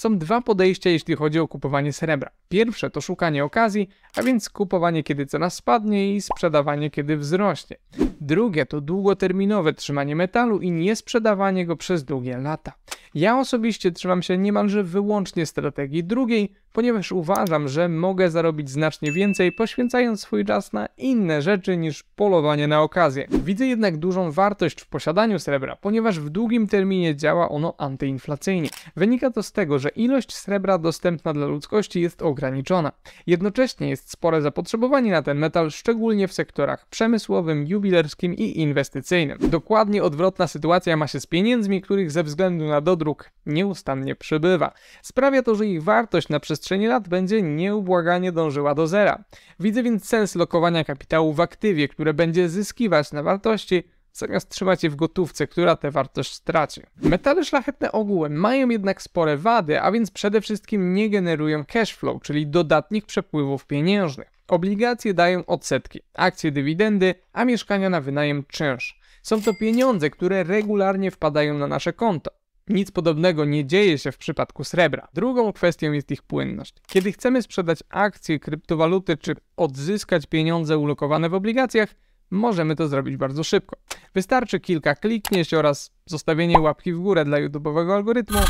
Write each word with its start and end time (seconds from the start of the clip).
Są 0.00 0.18
dwa 0.18 0.40
podejścia, 0.40 0.90
jeśli 0.90 1.16
chodzi 1.16 1.38
o 1.38 1.48
kupowanie 1.48 1.92
srebra. 1.92 2.30
Pierwsze 2.48 2.90
to 2.90 3.00
szukanie 3.00 3.44
okazji, 3.44 3.88
a 4.16 4.22
więc 4.22 4.50
kupowanie, 4.50 5.02
kiedy 5.02 5.26
cena 5.26 5.50
spadnie 5.50 6.14
i 6.14 6.20
sprzedawanie, 6.20 6.90
kiedy 6.90 7.16
wzrośnie. 7.16 7.76
Drugie 8.20 8.66
to 8.66 8.80
długoterminowe 8.80 9.72
trzymanie 9.72 10.16
metalu 10.16 10.58
i 10.58 10.70
nie 10.70 10.96
sprzedawanie 10.96 11.66
go 11.66 11.76
przez 11.76 12.04
długie 12.04 12.38
lata. 12.38 12.72
Ja 13.14 13.38
osobiście 13.38 13.92
trzymam 13.92 14.22
się 14.22 14.38
niemalże 14.38 14.84
wyłącznie 14.84 15.46
strategii 15.46 16.04
drugiej, 16.04 16.52
ponieważ 16.72 17.12
uważam, 17.12 17.68
że 17.68 17.88
mogę 17.88 18.30
zarobić 18.30 18.70
znacznie 18.70 19.12
więcej, 19.12 19.52
poświęcając 19.52 20.20
swój 20.20 20.44
czas 20.44 20.72
na 20.72 20.88
inne 20.96 21.42
rzeczy 21.42 21.76
niż 21.76 22.02
polowanie 22.02 22.68
na 22.68 22.82
okazję. 22.82 23.26
Widzę 23.44 23.66
jednak 23.66 23.96
dużą 23.96 24.32
wartość 24.32 24.80
w 24.80 24.86
posiadaniu 24.86 25.38
srebra, 25.38 25.76
ponieważ 25.76 26.20
w 26.20 26.30
długim 26.30 26.68
terminie 26.68 27.16
działa 27.16 27.48
ono 27.48 27.74
antyinflacyjnie. 27.78 28.68
Wynika 28.96 29.30
to 29.30 29.42
z 29.42 29.52
tego, 29.52 29.78
że 29.78 29.88
ilość 29.88 30.34
srebra 30.34 30.78
dostępna 30.78 31.32
dla 31.32 31.46
ludzkości 31.46 32.00
jest 32.00 32.22
ograniczona. 32.22 32.92
Jednocześnie 33.26 33.88
jest 33.88 34.10
spore 34.10 34.42
zapotrzebowanie 34.42 35.10
na 35.10 35.22
ten 35.22 35.38
metal, 35.38 35.70
szczególnie 35.70 36.28
w 36.28 36.32
sektorach 36.32 36.88
przemysłowym, 36.88 37.66
jubilerskim 37.66 38.09
i 38.22 38.60
inwestycyjnym. 38.60 39.38
Dokładnie 39.40 40.02
odwrotna 40.02 40.46
sytuacja 40.46 40.96
ma 40.96 41.06
się 41.06 41.20
z 41.20 41.26
pieniędzmi, 41.26 41.80
których 41.80 42.10
ze 42.10 42.24
względu 42.24 42.64
na 42.64 42.80
dodruk 42.80 43.30
nieustannie 43.46 44.14
przybywa. 44.14 44.72
Sprawia 45.02 45.42
to, 45.42 45.54
że 45.54 45.66
ich 45.66 45.82
wartość 45.82 46.28
na 46.28 46.40
przestrzeni 46.40 46.86
lat 46.86 47.08
będzie 47.08 47.42
nieubłaganie 47.42 48.32
dążyła 48.32 48.74
do 48.74 48.86
zera. 48.86 49.24
Widzę 49.60 49.82
więc 49.82 50.04
sens 50.04 50.34
lokowania 50.34 50.84
kapitału 50.84 51.32
w 51.32 51.40
aktywie, 51.40 51.88
które 51.88 52.14
będzie 52.14 52.48
zyskiwać 52.48 53.12
na 53.12 53.22
wartości, 53.22 53.82
zamiast 54.12 54.48
trzymać 54.48 54.84
je 54.84 54.90
w 54.90 54.96
gotówce, 54.96 55.46
która 55.46 55.76
tę 55.76 55.90
wartość 55.90 56.34
straci. 56.34 56.82
Metale 57.02 57.44
szlachetne 57.44 57.92
ogółem 57.92 58.32
mają 58.32 58.68
jednak 58.68 59.02
spore 59.02 59.36
wady, 59.36 59.80
a 59.80 59.92
więc 59.92 60.10
przede 60.10 60.40
wszystkim 60.40 60.94
nie 60.94 61.10
generują 61.10 61.64
cash 61.64 61.94
flow, 61.94 62.22
czyli 62.22 62.46
dodatnich 62.46 63.06
przepływów 63.06 63.66
pieniężnych. 63.66 64.39
Obligacje 64.50 65.14
dają 65.14 65.46
odsetki, 65.46 66.00
akcje 66.14 66.52
dywidendy, 66.52 67.14
a 67.32 67.44
mieszkania 67.44 67.90
na 67.90 68.00
wynajem 68.00 68.44
czynsz. 68.48 69.00
Są 69.22 69.42
to 69.42 69.54
pieniądze, 69.54 70.10
które 70.10 70.44
regularnie 70.44 71.10
wpadają 71.10 71.58
na 71.58 71.66
nasze 71.66 71.92
konto. 71.92 72.30
Nic 72.68 72.90
podobnego 72.90 73.44
nie 73.44 73.66
dzieje 73.66 73.98
się 73.98 74.12
w 74.12 74.18
przypadku 74.18 74.64
srebra. 74.64 75.08
Drugą 75.14 75.52
kwestią 75.52 75.92
jest 75.92 76.10
ich 76.10 76.22
płynność. 76.22 76.74
Kiedy 76.86 77.12
chcemy 77.12 77.42
sprzedać 77.42 77.78
akcje, 77.88 78.38
kryptowaluty 78.38 79.16
czy 79.16 79.34
odzyskać 79.56 80.26
pieniądze 80.26 80.78
ulokowane 80.78 81.28
w 81.28 81.34
obligacjach, 81.34 81.94
możemy 82.30 82.76
to 82.76 82.88
zrobić 82.88 83.16
bardzo 83.16 83.44
szybko. 83.44 83.76
Wystarczy 84.14 84.60
kilka 84.60 84.94
kliknięć 84.94 85.54
oraz 85.54 85.90
zostawienie 86.06 86.60
łapki 86.60 86.92
w 86.92 86.98
górę 86.98 87.24
dla 87.24 87.38
YouTube'owego 87.38 87.92
algorytmu 87.94 88.40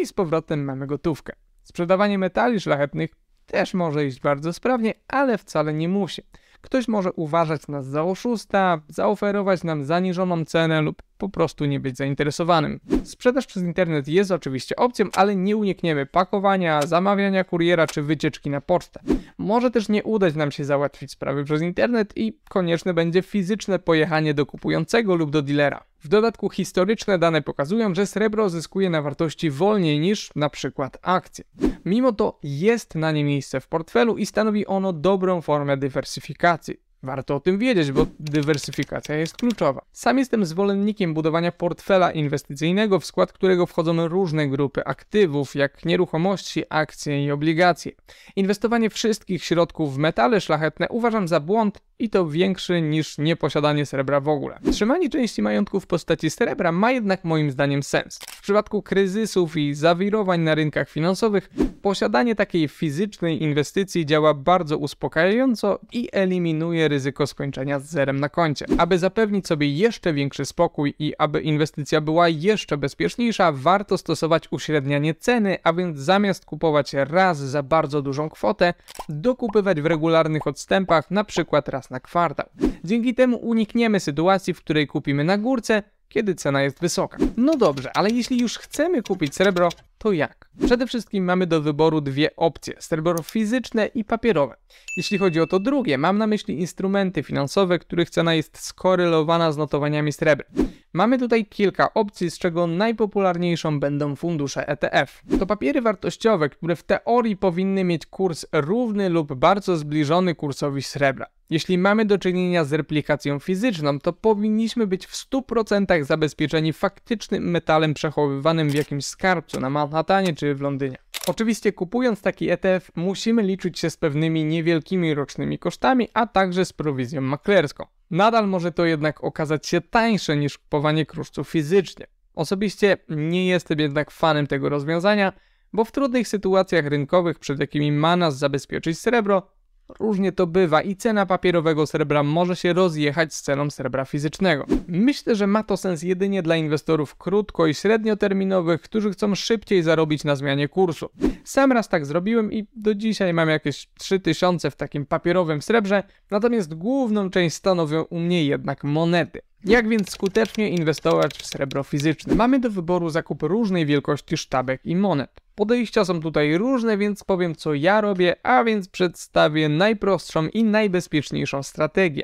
i 0.00 0.06
z 0.06 0.12
powrotem 0.12 0.64
mamy 0.64 0.86
gotówkę. 0.86 1.32
Sprzedawanie 1.62 2.18
metali 2.18 2.60
szlachetnych 2.60 3.10
też 3.48 3.74
może 3.74 4.06
iść 4.06 4.20
bardzo 4.20 4.52
sprawnie, 4.52 4.94
ale 5.08 5.38
wcale 5.38 5.74
nie 5.74 5.88
musi. 5.88 6.22
Ktoś 6.60 6.88
może 6.88 7.12
uważać 7.12 7.68
nas 7.68 7.86
za 7.86 8.04
oszusta, 8.04 8.80
zaoferować 8.88 9.64
nam 9.64 9.84
zaniżoną 9.84 10.44
cenę 10.44 10.82
lub 10.82 11.02
po 11.18 11.28
prostu 11.28 11.64
nie 11.64 11.80
być 11.80 11.96
zainteresowanym. 11.96 12.80
Sprzedaż 13.04 13.46
przez 13.46 13.62
internet 13.62 14.08
jest 14.08 14.30
oczywiście 14.30 14.76
opcją, 14.76 15.06
ale 15.14 15.36
nie 15.36 15.56
unikniemy 15.56 16.06
pakowania, 16.06 16.82
zamawiania 16.82 17.44
kuriera 17.44 17.86
czy 17.86 18.02
wycieczki 18.02 18.50
na 18.50 18.60
pocztę. 18.60 19.00
Może 19.38 19.70
też 19.70 19.88
nie 19.88 20.04
udać 20.04 20.34
nam 20.34 20.50
się 20.50 20.64
załatwić 20.64 21.10
sprawy 21.10 21.44
przez 21.44 21.62
internet 21.62 22.12
i 22.16 22.38
konieczne 22.48 22.94
będzie 22.94 23.22
fizyczne 23.22 23.78
pojechanie 23.78 24.34
do 24.34 24.46
kupującego 24.46 25.14
lub 25.14 25.30
do 25.30 25.42
dealera. 25.42 25.87
W 26.00 26.08
dodatku 26.08 26.50
historyczne 26.50 27.18
dane 27.18 27.42
pokazują, 27.42 27.94
że 27.94 28.06
srebro 28.06 28.50
zyskuje 28.50 28.90
na 28.90 29.02
wartości 29.02 29.50
wolniej 29.50 30.00
niż 30.00 30.30
na 30.36 30.50
przykład 30.50 30.98
akcje. 31.02 31.44
Mimo 31.84 32.12
to 32.12 32.38
jest 32.42 32.94
na 32.94 33.12
nie 33.12 33.24
miejsce 33.24 33.60
w 33.60 33.68
portfelu 33.68 34.16
i 34.16 34.26
stanowi 34.26 34.66
ono 34.66 34.92
dobrą 34.92 35.40
formę 35.40 35.76
dywersyfikacji. 35.76 36.87
Warto 37.02 37.36
o 37.36 37.40
tym 37.40 37.58
wiedzieć, 37.58 37.92
bo 37.92 38.06
dywersyfikacja 38.20 39.16
jest 39.16 39.36
kluczowa. 39.36 39.82
Sam 39.92 40.18
jestem 40.18 40.46
zwolennikiem 40.46 41.14
budowania 41.14 41.52
portfela 41.52 42.12
inwestycyjnego, 42.12 43.00
w 43.00 43.06
skład 43.06 43.32
którego 43.32 43.66
wchodzą 43.66 44.08
różne 44.08 44.48
grupy 44.48 44.84
aktywów, 44.84 45.54
jak 45.54 45.84
nieruchomości, 45.84 46.64
akcje 46.68 47.24
i 47.24 47.30
obligacje. 47.30 47.92
Inwestowanie 48.36 48.90
wszystkich 48.90 49.44
środków 49.44 49.94
w 49.94 49.98
metale 49.98 50.40
szlachetne 50.40 50.88
uważam 50.88 51.28
za 51.28 51.40
błąd 51.40 51.78
i 51.98 52.10
to 52.10 52.28
większy 52.28 52.82
niż 52.82 53.18
nieposiadanie 53.18 53.86
srebra 53.86 54.20
w 54.20 54.28
ogóle. 54.28 54.58
Trzymanie 54.72 55.10
części 55.10 55.42
majątku 55.42 55.80
w 55.80 55.86
postaci 55.86 56.30
srebra 56.30 56.72
ma 56.72 56.92
jednak 56.92 57.24
moim 57.24 57.50
zdaniem 57.50 57.82
sens. 57.82 58.20
Przypadku 58.48 58.82
kryzysów 58.82 59.56
i 59.56 59.74
zawirowań 59.74 60.40
na 60.40 60.54
rynkach 60.54 60.88
finansowych, 60.90 61.50
posiadanie 61.82 62.34
takiej 62.34 62.68
fizycznej 62.68 63.42
inwestycji 63.42 64.06
działa 64.06 64.34
bardzo 64.34 64.78
uspokajająco 64.78 65.78
i 65.92 66.08
eliminuje 66.12 66.88
ryzyko 66.88 67.26
skończenia 67.26 67.80
z 67.80 67.84
zerem 67.84 68.20
na 68.20 68.28
koncie. 68.28 68.66
Aby 68.78 68.98
zapewnić 68.98 69.46
sobie 69.46 69.68
jeszcze 69.72 70.12
większy 70.12 70.44
spokój 70.44 70.94
i 70.98 71.14
aby 71.18 71.40
inwestycja 71.40 72.00
była 72.00 72.28
jeszcze 72.28 72.76
bezpieczniejsza, 72.76 73.52
warto 73.52 73.98
stosować 73.98 74.44
uśrednianie 74.50 75.14
ceny, 75.14 75.58
a 75.64 75.72
więc 75.72 75.98
zamiast 75.98 76.44
kupować 76.44 76.94
raz 76.94 77.38
za 77.38 77.62
bardzo 77.62 78.02
dużą 78.02 78.28
kwotę, 78.28 78.74
dokupywać 79.08 79.80
w 79.80 79.86
regularnych 79.86 80.46
odstępach, 80.46 81.10
na 81.10 81.24
przykład 81.24 81.68
raz 81.68 81.90
na 81.90 82.00
kwartał. 82.00 82.46
Dzięki 82.84 83.14
temu 83.14 83.36
unikniemy 83.36 84.00
sytuacji, 84.00 84.54
w 84.54 84.58
której 84.58 84.86
kupimy 84.86 85.24
na 85.24 85.38
górce, 85.38 85.82
kiedy 86.08 86.34
cena 86.34 86.62
jest 86.62 86.80
wysoka. 86.80 87.18
No 87.36 87.56
dobrze, 87.56 87.96
ale 87.96 88.10
jeśli 88.10 88.40
już 88.40 88.58
chcemy 88.58 89.02
kupić 89.02 89.34
srebro, 89.34 89.68
to 89.98 90.12
jak? 90.12 90.50
Przede 90.66 90.86
wszystkim 90.86 91.24
mamy 91.24 91.46
do 91.46 91.62
wyboru 91.62 92.00
dwie 92.00 92.36
opcje: 92.36 92.74
srebro 92.78 93.22
fizyczne 93.22 93.86
i 93.86 94.04
papierowe. 94.04 94.56
Jeśli 94.96 95.18
chodzi 95.18 95.40
o 95.40 95.46
to 95.46 95.60
drugie, 95.60 95.98
mam 95.98 96.18
na 96.18 96.26
myśli 96.26 96.60
instrumenty 96.60 97.22
finansowe, 97.22 97.78
których 97.78 98.10
cena 98.10 98.34
jest 98.34 98.58
skorelowana 98.58 99.52
z 99.52 99.56
notowaniami 99.56 100.12
srebra. 100.12 100.46
Mamy 100.92 101.18
tutaj 101.18 101.46
kilka 101.46 101.94
opcji, 101.94 102.30
z 102.30 102.38
czego 102.38 102.66
najpopularniejszą 102.66 103.80
będą 103.80 104.16
fundusze 104.16 104.68
ETF. 104.68 105.22
To 105.38 105.46
papiery 105.46 105.82
wartościowe, 105.82 106.48
które 106.48 106.76
w 106.76 106.82
teorii 106.82 107.36
powinny 107.36 107.84
mieć 107.84 108.06
kurs 108.06 108.46
równy 108.52 109.08
lub 109.08 109.34
bardzo 109.34 109.76
zbliżony 109.76 110.34
kursowi 110.34 110.82
srebra. 110.82 111.26
Jeśli 111.50 111.78
mamy 111.78 112.04
do 112.04 112.18
czynienia 112.18 112.64
z 112.64 112.72
replikacją 112.72 113.38
fizyczną, 113.38 113.98
to 113.98 114.12
powinniśmy 114.12 114.86
być 114.86 115.06
w 115.06 115.30
100% 115.30 116.04
zabezpieczeni 116.04 116.72
faktycznym 116.72 117.50
metalem 117.50 117.94
przechowywanym 117.94 118.70
w 118.70 118.74
jakimś 118.74 119.04
skarbcu 119.04 119.60
na 119.60 119.70
Manhattanie 119.70 120.34
czy 120.34 120.54
w 120.54 120.60
Londynie. 120.60 120.96
Oczywiście 121.26 121.72
kupując 121.72 122.22
taki 122.22 122.50
ETF 122.50 122.90
musimy 122.96 123.42
liczyć 123.42 123.78
się 123.78 123.90
z 123.90 123.96
pewnymi 123.96 124.44
niewielkimi 124.44 125.14
rocznymi 125.14 125.58
kosztami, 125.58 126.08
a 126.14 126.26
także 126.26 126.64
z 126.64 126.72
prowizją 126.72 127.20
maklerską. 127.20 127.86
Nadal 128.10 128.48
może 128.48 128.72
to 128.72 128.84
jednak 128.84 129.24
okazać 129.24 129.66
się 129.66 129.80
tańsze 129.80 130.36
niż 130.36 130.58
kupowanie 130.58 131.06
kruszców 131.06 131.48
fizycznie. 131.48 132.06
Osobiście 132.34 132.96
nie 133.08 133.46
jestem 133.46 133.78
jednak 133.78 134.10
fanem 134.10 134.46
tego 134.46 134.68
rozwiązania, 134.68 135.32
bo 135.72 135.84
w 135.84 135.92
trudnych 135.92 136.28
sytuacjach 136.28 136.86
rynkowych, 136.86 137.38
przed 137.38 137.60
jakimi 137.60 137.92
ma 137.92 138.16
nas 138.16 138.38
zabezpieczyć 138.38 138.98
srebro, 138.98 139.57
Różnie 140.00 140.32
to 140.32 140.46
bywa 140.46 140.82
i 140.82 140.96
cena 140.96 141.26
papierowego 141.26 141.86
srebra 141.86 142.22
może 142.22 142.56
się 142.56 142.72
rozjechać 142.72 143.34
z 143.34 143.42
ceną 143.42 143.70
srebra 143.70 144.04
fizycznego. 144.04 144.66
Myślę, 144.88 145.34
że 145.34 145.46
ma 145.46 145.62
to 145.62 145.76
sens 145.76 146.02
jedynie 146.02 146.42
dla 146.42 146.56
inwestorów 146.56 147.16
krótko 147.16 147.66
i 147.66 147.74
średnioterminowych, 147.74 148.80
którzy 148.80 149.10
chcą 149.10 149.34
szybciej 149.34 149.82
zarobić 149.82 150.24
na 150.24 150.36
zmianie 150.36 150.68
kursu. 150.68 151.10
Sam 151.44 151.72
raz 151.72 151.88
tak 151.88 152.06
zrobiłem 152.06 152.52
i 152.52 152.66
do 152.76 152.94
dzisiaj 152.94 153.34
mam 153.34 153.48
jakieś 153.48 153.88
3000 153.98 154.70
w 154.70 154.76
takim 154.76 155.06
papierowym 155.06 155.62
srebrze, 155.62 156.02
natomiast 156.30 156.74
główną 156.74 157.30
część 157.30 157.56
stanowią 157.56 158.02
u 158.02 158.18
mnie 158.18 158.44
jednak 158.44 158.84
monety. 158.84 159.40
Jak 159.64 159.88
więc 159.88 160.10
skutecznie 160.10 160.70
inwestować 160.70 161.34
w 161.34 161.46
srebro 161.46 161.82
fizyczne? 161.82 162.34
Mamy 162.34 162.60
do 162.60 162.70
wyboru 162.70 163.10
zakup 163.10 163.42
różnej 163.42 163.86
wielkości 163.86 164.36
sztabek 164.36 164.80
i 164.84 164.96
monet. 164.96 165.47
Podejścia 165.58 166.04
są 166.04 166.20
tutaj 166.20 166.58
różne, 166.58 166.98
więc 166.98 167.24
powiem 167.24 167.54
co 167.54 167.74
ja 167.74 168.00
robię, 168.00 168.36
a 168.42 168.64
więc 168.64 168.88
przedstawię 168.88 169.68
najprostszą 169.68 170.48
i 170.48 170.64
najbezpieczniejszą 170.64 171.62
strategię. 171.62 172.22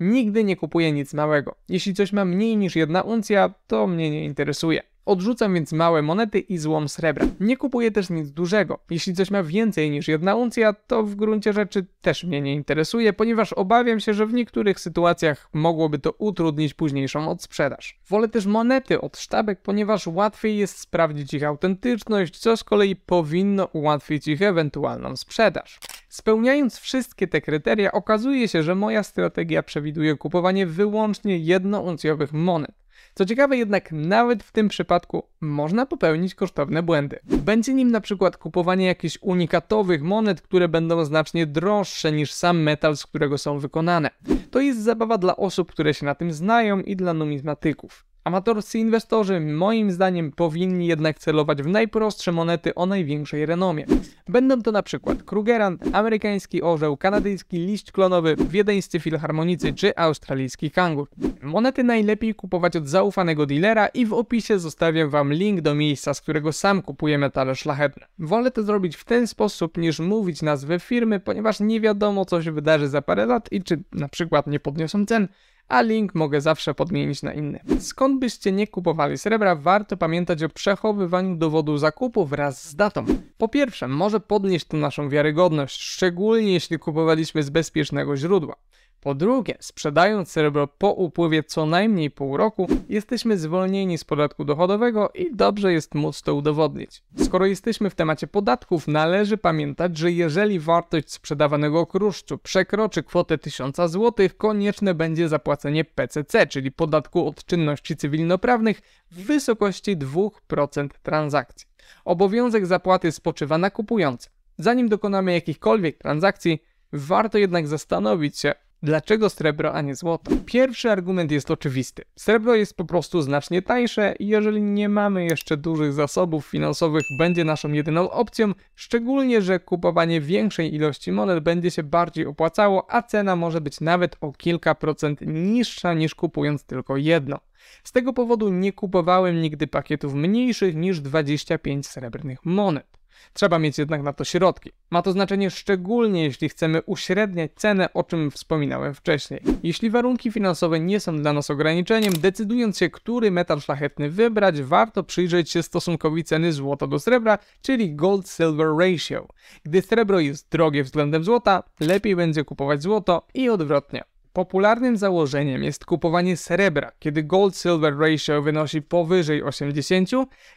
Nigdy 0.00 0.44
nie 0.44 0.56
kupuję 0.56 0.92
nic 0.92 1.14
małego. 1.14 1.54
Jeśli 1.68 1.94
coś 1.94 2.12
ma 2.12 2.24
mniej 2.24 2.56
niż 2.56 2.76
jedna 2.76 3.02
uncja, 3.02 3.54
to 3.66 3.86
mnie 3.86 4.10
nie 4.10 4.24
interesuje. 4.24 4.91
Odrzucam 5.06 5.54
więc 5.54 5.72
małe 5.72 6.02
monety 6.02 6.38
i 6.38 6.58
złom 6.58 6.88
srebra. 6.88 7.26
Nie 7.40 7.56
kupuję 7.56 7.90
też 7.90 8.10
nic 8.10 8.30
dużego. 8.30 8.78
Jeśli 8.90 9.14
coś 9.14 9.30
ma 9.30 9.42
więcej 9.42 9.90
niż 9.90 10.08
jedna 10.08 10.34
uncja, 10.34 10.72
to 10.72 11.02
w 11.02 11.14
gruncie 11.14 11.52
rzeczy 11.52 11.86
też 12.00 12.24
mnie 12.24 12.40
nie 12.40 12.54
interesuje, 12.54 13.12
ponieważ 13.12 13.52
obawiam 13.52 14.00
się, 14.00 14.14
że 14.14 14.26
w 14.26 14.32
niektórych 14.32 14.80
sytuacjach 14.80 15.48
mogłoby 15.52 15.98
to 15.98 16.12
utrudnić 16.12 16.74
późniejszą 16.74 17.30
odsprzedaż. 17.30 18.00
Wolę 18.08 18.28
też 18.28 18.46
monety 18.46 19.00
od 19.00 19.18
sztabek, 19.18 19.62
ponieważ 19.62 20.06
łatwiej 20.06 20.58
jest 20.58 20.78
sprawdzić 20.78 21.34
ich 21.34 21.44
autentyczność, 21.44 22.38
co 22.38 22.56
z 22.56 22.64
kolei 22.64 22.96
powinno 22.96 23.64
ułatwić 23.64 24.28
ich 24.28 24.42
ewentualną 24.42 25.16
sprzedaż. 25.16 25.80
Spełniając 26.08 26.78
wszystkie 26.78 27.28
te 27.28 27.40
kryteria, 27.40 27.92
okazuje 27.92 28.48
się, 28.48 28.62
że 28.62 28.74
moja 28.74 29.02
strategia 29.02 29.62
przewiduje 29.62 30.16
kupowanie 30.16 30.66
wyłącznie 30.66 31.38
jednouncjowych 31.38 32.32
monet. 32.32 32.81
Co 33.14 33.24
ciekawe 33.24 33.56
jednak, 33.56 33.92
nawet 33.92 34.42
w 34.42 34.52
tym 34.52 34.68
przypadku 34.68 35.26
można 35.40 35.86
popełnić 35.86 36.34
kosztowne 36.34 36.82
błędy. 36.82 37.18
Będzie 37.24 37.74
nim 37.74 37.90
na 37.90 38.00
przykład 38.00 38.36
kupowanie 38.36 38.86
jakichś 38.86 39.18
unikatowych 39.20 40.02
monet, 40.02 40.42
które 40.42 40.68
będą 40.68 41.04
znacznie 41.04 41.46
droższe 41.46 42.12
niż 42.12 42.32
sam 42.32 42.62
metal, 42.62 42.96
z 42.96 43.06
którego 43.06 43.38
są 43.38 43.58
wykonane. 43.58 44.10
To 44.50 44.60
jest 44.60 44.82
zabawa 44.82 45.18
dla 45.18 45.36
osób, 45.36 45.72
które 45.72 45.94
się 45.94 46.06
na 46.06 46.14
tym 46.14 46.32
znają 46.32 46.80
i 46.80 46.96
dla 46.96 47.14
numizmatyków. 47.14 48.11
Amatorscy 48.24 48.78
inwestorzy 48.78 49.40
moim 49.40 49.92
zdaniem 49.92 50.32
powinni 50.32 50.86
jednak 50.86 51.18
celować 51.18 51.62
w 51.62 51.66
najprostsze 51.66 52.32
monety 52.32 52.74
o 52.74 52.86
największej 52.86 53.46
renomie. 53.46 53.86
Będą 54.28 54.62
to 54.62 54.72
na 54.72 54.82
przykład 54.82 55.22
Krugerrand, 55.22 55.82
amerykański 55.92 56.62
orzeł, 56.62 56.96
kanadyjski 56.96 57.58
liść 57.58 57.92
klonowy, 57.92 58.36
wiedeńscy 58.48 59.00
filharmonicy 59.00 59.72
czy 59.72 59.96
australijski 59.96 60.70
kangur. 60.70 61.08
Monety 61.42 61.84
najlepiej 61.84 62.34
kupować 62.34 62.76
od 62.76 62.88
zaufanego 62.88 63.46
dealera 63.46 63.86
i 63.86 64.06
w 64.06 64.12
opisie 64.12 64.58
zostawiam 64.58 65.10
wam 65.10 65.32
link 65.32 65.60
do 65.60 65.74
miejsca, 65.74 66.14
z 66.14 66.20
którego 66.20 66.52
sam 66.52 66.82
kupuję 66.82 67.18
metale 67.18 67.54
szlachetne. 67.54 68.06
Wolę 68.18 68.50
to 68.50 68.62
zrobić 68.62 68.96
w 68.96 69.04
ten 69.04 69.26
sposób 69.26 69.76
niż 69.76 69.98
mówić 69.98 70.42
nazwę 70.42 70.78
firmy, 70.78 71.20
ponieważ 71.20 71.60
nie 71.60 71.80
wiadomo 71.80 72.24
co 72.24 72.42
się 72.42 72.52
wydarzy 72.52 72.88
za 72.88 73.02
parę 73.02 73.26
lat 73.26 73.52
i 73.52 73.62
czy 73.62 73.82
na 73.92 74.08
przykład 74.08 74.46
nie 74.46 74.60
podniosą 74.60 75.06
cen, 75.06 75.28
a 75.68 75.82
link 75.82 76.14
mogę 76.14 76.40
zawsze 76.40 76.74
podmienić 76.74 77.22
na 77.22 77.32
inny. 77.32 77.60
Skąd 77.80 78.20
byście 78.20 78.52
nie 78.52 78.66
kupowali 78.66 79.18
srebra, 79.18 79.56
warto 79.56 79.96
pamiętać 79.96 80.42
o 80.42 80.48
przechowywaniu 80.48 81.36
dowodu 81.36 81.78
zakupu 81.78 82.26
wraz 82.26 82.68
z 82.68 82.76
datą. 82.76 83.04
Po 83.38 83.48
pierwsze, 83.48 83.88
może 83.88 84.20
podnieść 84.20 84.66
to 84.66 84.76
naszą 84.76 85.08
wiarygodność, 85.08 85.80
szczególnie 85.82 86.52
jeśli 86.52 86.78
kupowaliśmy 86.78 87.42
z 87.42 87.50
bezpiecznego 87.50 88.16
źródła. 88.16 88.56
Po 89.02 89.14
drugie, 89.14 89.54
sprzedając 89.60 90.30
srebro 90.30 90.66
po 90.66 90.92
upływie 90.92 91.42
co 91.42 91.66
najmniej 91.66 92.10
pół 92.10 92.36
roku, 92.36 92.66
jesteśmy 92.88 93.38
zwolnieni 93.38 93.98
z 93.98 94.04
podatku 94.04 94.44
dochodowego 94.44 95.10
i 95.14 95.36
dobrze 95.36 95.72
jest 95.72 95.94
móc 95.94 96.22
to 96.22 96.34
udowodnić. 96.34 97.02
Skoro 97.24 97.46
jesteśmy 97.46 97.90
w 97.90 97.94
temacie 97.94 98.26
podatków, 98.26 98.88
należy 98.88 99.36
pamiętać, 99.36 99.98
że 99.98 100.12
jeżeli 100.12 100.60
wartość 100.60 101.12
sprzedawanego 101.12 101.86
kruszczu 101.86 102.38
przekroczy 102.38 103.02
kwotę 103.02 103.38
1000 103.38 103.76
zł, 103.76 104.12
konieczne 104.36 104.94
będzie 104.94 105.28
zapłacenie 105.28 105.84
PCC, 105.84 106.46
czyli 106.46 106.72
podatku 106.72 107.26
od 107.28 107.44
czynności 107.44 107.96
cywilnoprawnych 107.96 108.80
w 109.10 109.24
wysokości 109.24 109.96
2% 109.96 110.88
transakcji. 111.02 111.66
Obowiązek 112.04 112.66
zapłaty 112.66 113.12
spoczywa 113.12 113.58
na 113.58 113.70
kupującym. 113.70 114.32
Zanim 114.58 114.88
dokonamy 114.88 115.32
jakichkolwiek 115.32 115.98
transakcji, 115.98 116.62
warto 116.92 117.38
jednak 117.38 117.68
zastanowić 117.68 118.38
się, 118.38 118.54
Dlaczego 118.84 119.30
srebro, 119.30 119.74
a 119.74 119.80
nie 119.80 119.94
złoto? 119.94 120.30
Pierwszy 120.46 120.90
argument 120.90 121.30
jest 121.30 121.50
oczywisty. 121.50 122.04
Srebro 122.16 122.54
jest 122.54 122.76
po 122.76 122.84
prostu 122.84 123.22
znacznie 123.22 123.62
tańsze 123.62 124.14
i 124.18 124.26
jeżeli 124.26 124.62
nie 124.62 124.88
mamy 124.88 125.24
jeszcze 125.24 125.56
dużych 125.56 125.92
zasobów 125.92 126.46
finansowych, 126.46 127.02
będzie 127.18 127.44
naszą 127.44 127.72
jedyną 127.72 128.10
opcją, 128.10 128.52
szczególnie, 128.74 129.42
że 129.42 129.60
kupowanie 129.60 130.20
większej 130.20 130.74
ilości 130.74 131.12
monet 131.12 131.44
będzie 131.44 131.70
się 131.70 131.82
bardziej 131.82 132.26
opłacało, 132.26 132.86
a 132.90 133.02
cena 133.02 133.36
może 133.36 133.60
być 133.60 133.80
nawet 133.80 134.16
o 134.20 134.32
kilka 134.32 134.74
procent 134.74 135.20
niższa 135.20 135.94
niż 135.94 136.14
kupując 136.14 136.64
tylko 136.64 136.96
jedno. 136.96 137.40
Z 137.84 137.92
tego 137.92 138.12
powodu 138.12 138.48
nie 138.48 138.72
kupowałem 138.72 139.42
nigdy 139.42 139.66
pakietów 139.66 140.14
mniejszych 140.14 140.74
niż 140.74 141.00
25 141.00 141.86
srebrnych 141.86 142.44
monet. 142.44 143.01
Trzeba 143.32 143.58
mieć 143.58 143.78
jednak 143.78 144.02
na 144.02 144.12
to 144.12 144.24
środki. 144.24 144.70
Ma 144.90 145.02
to 145.02 145.12
znaczenie 145.12 145.50
szczególnie 145.50 146.24
jeśli 146.24 146.48
chcemy 146.48 146.82
uśredniać 146.86 147.50
cenę, 147.56 147.92
o 147.92 148.02
czym 148.04 148.30
wspominałem 148.30 148.94
wcześniej. 148.94 149.40
Jeśli 149.62 149.90
warunki 149.90 150.32
finansowe 150.32 150.80
nie 150.80 151.00
są 151.00 151.22
dla 151.22 151.32
nas 151.32 151.50
ograniczeniem, 151.50 152.12
decydując 152.12 152.78
się, 152.78 152.90
który 152.90 153.30
metal 153.30 153.60
szlachetny 153.60 154.10
wybrać, 154.10 154.62
warto 154.62 155.02
przyjrzeć 155.04 155.50
się 155.50 155.62
stosunkowi 155.62 156.24
ceny 156.24 156.52
złota 156.52 156.86
do 156.86 156.98
srebra, 156.98 157.38
czyli 157.62 157.96
gold-silver 157.96 158.78
ratio. 158.78 159.28
Gdy 159.64 159.82
srebro 159.82 160.20
jest 160.20 160.48
drogie 160.50 160.84
względem 160.84 161.24
złota, 161.24 161.62
lepiej 161.80 162.16
będzie 162.16 162.44
kupować 162.44 162.82
złoto 162.82 163.26
i 163.34 163.48
odwrotnie. 163.48 164.11
Popularnym 164.32 164.96
założeniem 164.96 165.62
jest 165.62 165.84
kupowanie 165.84 166.36
srebra, 166.36 166.92
kiedy 166.98 167.24
gold-silver 167.24 167.98
ratio 167.98 168.42
wynosi 168.42 168.82
powyżej 168.82 169.42
80, 169.42 170.10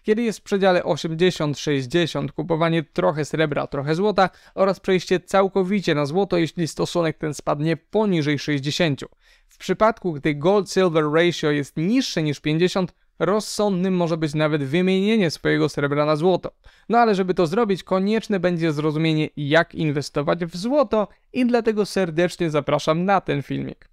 kiedy 0.04 0.22
jest 0.22 0.39
w 0.39 0.42
przedziale 0.42 0.81
80-60 0.81 2.31
kupowanie 2.31 2.83
trochę 2.83 3.25
srebra, 3.25 3.68
trochę 3.68 3.95
złota 3.95 4.30
oraz 4.56 4.80
przejście 4.80 5.19
całkowicie 5.19 5.95
na 5.95 6.06
złoto, 6.06 6.38
jeśli 6.38 6.68
stosunek 6.68 7.18
ten 7.18 7.33
spadnie 7.33 7.77
poniżej 7.77 8.39
60. 8.39 9.01
W 9.56 9.57
przypadku, 9.57 10.13
gdy 10.13 10.36
gold-silver 10.36 11.13
ratio 11.13 11.52
jest 11.52 11.78
niższe 11.78 12.24
niż 12.24 12.40
50, 12.40 12.94
rozsądnym 13.19 13.96
może 13.96 14.18
być 14.18 14.34
nawet 14.34 14.63
wymienienie 14.63 15.31
swojego 15.31 15.69
srebra 15.69 16.06
na 16.06 16.16
złoto. 16.16 16.52
No 16.90 16.98
ale 16.98 17.16
żeby 17.16 17.34
to 17.34 17.48
zrobić, 17.48 17.84
konieczne 17.84 18.40
będzie 18.40 18.72
zrozumienie, 18.72 19.30
jak 19.38 19.75
inwestować 19.75 20.46
w 20.46 20.57
złoto 20.57 21.07
i 21.34 21.46
dlatego 21.46 21.86
serdecznie 21.86 22.50
zapraszam 22.50 23.06
na 23.06 23.22
ten 23.22 23.44
filmik. 23.44 23.90